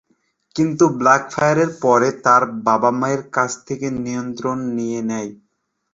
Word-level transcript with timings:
কিন্তু, 0.55 0.85
ব্ল্যাকফায়ার 0.99 1.59
পরে 1.81 2.09
তার 2.25 2.43
বাবা-মায়ের 2.65 3.21
কাছ 3.31 3.51
থেকে 3.67 3.87
নিয়ন্ত্রণ 3.99 4.57
নিয়ে 4.77 4.99
নেয়। 5.09 5.31